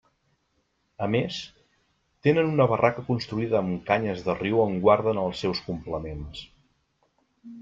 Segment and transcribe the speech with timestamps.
[1.07, 1.35] A més,
[2.27, 6.43] tenen una barraca construïda amb canyes de riu on guarden els seus complements.